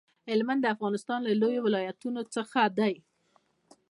هلمند 0.29 0.61
د 0.63 0.67
افغانستان 0.75 1.19
د 1.23 1.29
لویو 1.41 1.65
ولایتونو 1.67 2.21
څخه 2.35 2.61
دی 2.77 2.93